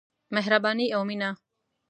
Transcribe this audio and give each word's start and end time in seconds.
مهرباني 0.35 0.87
او 0.95 1.01
مينه. 1.09 1.31